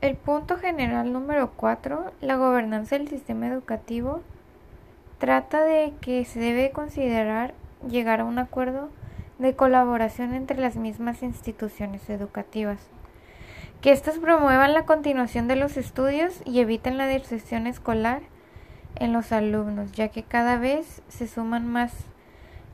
[0.00, 4.22] El punto general número 4, la gobernanza del sistema educativo,
[5.18, 7.52] trata de que se debe considerar
[7.86, 8.88] llegar a un acuerdo
[9.38, 12.78] de colaboración entre las mismas instituciones educativas,
[13.82, 18.22] que éstas promuevan la continuación de los estudios y eviten la deserción escolar
[18.96, 21.92] en los alumnos, ya que cada vez se suman más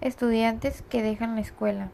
[0.00, 1.88] estudiantes que dejan la escuela.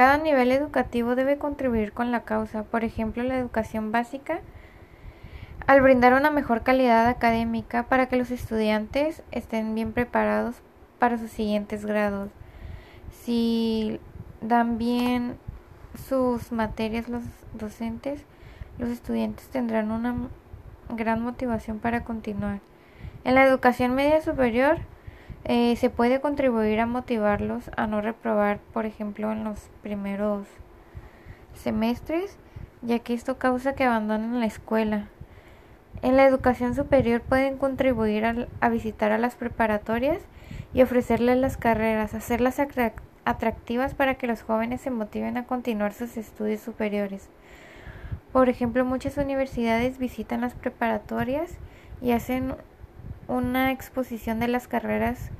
[0.00, 4.40] Cada nivel educativo debe contribuir con la causa, por ejemplo, la educación básica,
[5.66, 10.56] al brindar una mejor calidad académica para que los estudiantes estén bien preparados
[10.98, 12.30] para sus siguientes grados.
[13.10, 14.00] Si
[14.40, 15.36] dan bien
[16.08, 18.24] sus materias los docentes,
[18.78, 20.14] los estudiantes tendrán una
[20.88, 22.60] gran motivación para continuar.
[23.24, 24.78] En la educación media superior,
[25.52, 30.46] eh, se puede contribuir a motivarlos a no reprobar, por ejemplo, en los primeros
[31.54, 32.38] semestres,
[32.82, 35.08] ya que esto causa que abandonen la escuela.
[36.02, 38.24] En la educación superior pueden contribuir
[38.60, 40.18] a, visitar a las preparatorias
[40.72, 42.60] y ofrecerles las carreras, hacerlas
[43.24, 47.28] atractivas para que los jóvenes se motiven a continuar sus estudios superiores.
[48.32, 51.50] Por ejemplo, muchas universidades visitan las preparatorias
[52.00, 52.54] y hacen
[53.26, 55.32] una exposición de las carreras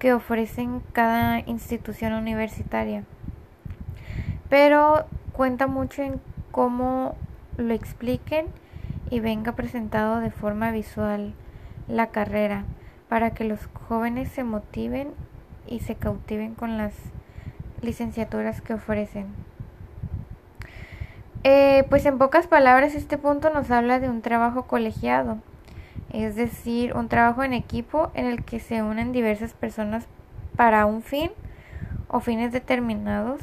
[0.00, 3.04] que ofrecen cada institución universitaria.
[4.48, 6.20] Pero cuenta mucho en
[6.50, 7.14] cómo
[7.58, 8.46] lo expliquen
[9.10, 11.34] y venga presentado de forma visual
[11.86, 12.64] la carrera
[13.08, 15.10] para que los jóvenes se motiven
[15.66, 16.94] y se cautiven con las
[17.82, 19.26] licenciaturas que ofrecen.
[21.44, 25.38] Eh, pues en pocas palabras este punto nos habla de un trabajo colegiado
[26.12, 30.06] es decir, un trabajo en equipo en el que se unen diversas personas
[30.56, 31.30] para un fin
[32.08, 33.40] o fines determinados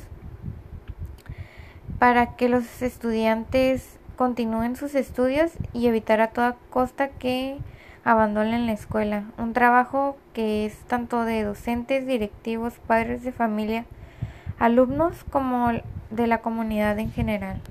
[1.99, 7.57] para que los estudiantes continúen sus estudios y evitar a toda costa que
[8.03, 9.23] abandonen la escuela.
[9.37, 13.85] Un trabajo que es tanto de docentes, directivos, padres de familia,
[14.59, 15.71] alumnos como
[16.09, 17.61] de la comunidad en general.